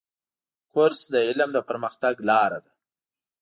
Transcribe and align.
کورس 0.71 1.01
د 1.13 1.15
علم 1.27 1.49
د 1.53 1.57
پرمختګ 1.69 2.15
لاره 2.29 2.59
ده. 2.65 2.71